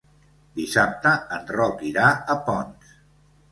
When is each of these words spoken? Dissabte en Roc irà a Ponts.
Dissabte 0.59 1.11
en 1.37 1.45
Roc 1.57 1.85
irà 1.91 2.09
a 2.37 2.41
Ponts. 2.51 2.99